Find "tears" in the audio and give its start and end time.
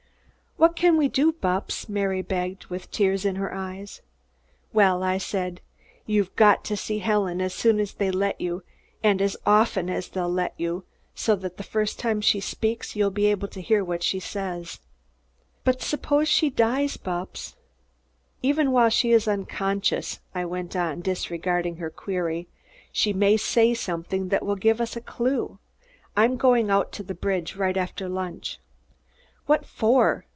2.91-3.25